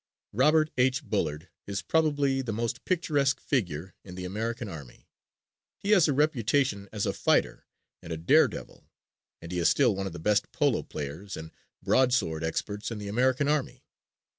[0.33, 1.03] Robert H.
[1.03, 5.07] Bullard is probably the most picturesque figure in the American army.
[5.77, 7.67] He has a reputation as a fighter
[8.01, 8.89] and a daredevil
[9.43, 11.51] and he is still one of the best polo players and
[11.83, 13.83] broadsword experts in the American army.